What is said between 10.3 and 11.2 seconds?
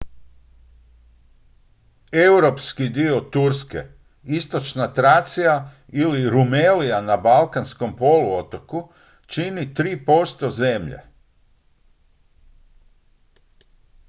zemlje